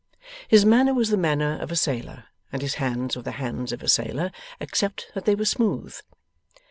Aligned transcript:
His 0.47 0.65
manner 0.65 0.95
was 0.95 1.11
the 1.11 1.15
manner 1.17 1.59
of 1.59 1.71
a 1.71 1.75
sailor, 1.75 2.23
and 2.51 2.63
his 2.63 2.73
hands 2.81 3.15
were 3.15 3.21
the 3.21 3.33
hands 3.33 3.71
of 3.71 3.83
a 3.83 3.87
sailor, 3.87 4.31
except 4.59 5.11
that 5.13 5.25
they 5.25 5.35
were 5.35 5.45
smooth. 5.45 5.95